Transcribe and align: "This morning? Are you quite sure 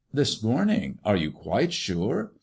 "This 0.11 0.41
morning? 0.41 0.97
Are 1.05 1.15
you 1.15 1.29
quite 1.31 1.73
sure 1.73 2.31